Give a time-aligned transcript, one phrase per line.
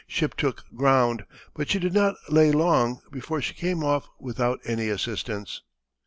[0.07, 4.89] Ship took ground, but she did not lay long before she came off without any
[4.89, 5.61] assistance.